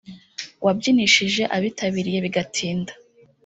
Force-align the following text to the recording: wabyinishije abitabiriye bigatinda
wabyinishije 0.65 1.43
abitabiriye 1.55 2.19
bigatinda 2.25 2.93